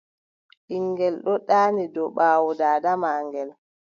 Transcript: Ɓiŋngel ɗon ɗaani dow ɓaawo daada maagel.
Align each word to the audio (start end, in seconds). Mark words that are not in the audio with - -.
Ɓiŋngel 0.67 1.15
ɗon 1.25 1.41
ɗaani 1.47 1.83
dow 1.93 2.09
ɓaawo 2.15 2.49
daada 2.59 2.91
maagel. 3.01 3.49